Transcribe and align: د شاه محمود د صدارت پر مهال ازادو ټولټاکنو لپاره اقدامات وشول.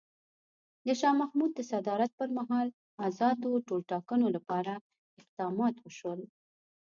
د 0.87 0.87
شاه 0.99 1.15
محمود 1.21 1.51
د 1.55 1.59
صدارت 1.71 2.11
پر 2.19 2.29
مهال 2.37 2.67
ازادو 3.07 3.51
ټولټاکنو 3.67 4.27
لپاره 4.35 4.73
اقدامات 5.21 5.75
وشول. 5.79 6.19